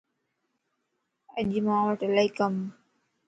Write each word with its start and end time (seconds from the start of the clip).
اڄ 1.37 1.49
مانوٽ 1.65 1.99
الائي 2.05 2.29
ڪمَ 2.37 2.53